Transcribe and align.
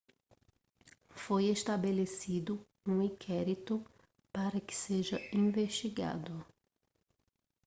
foi 1.11 1.45
estabelecido 1.49 2.65
um 2.87 3.03
inquérito 3.03 3.85
para 4.33 4.59
que 4.59 4.73
seja 4.73 5.21
investigado 5.31 6.43